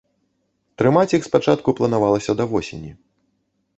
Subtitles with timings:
[0.81, 2.91] Трымаць іх спачатку планавалася да восені.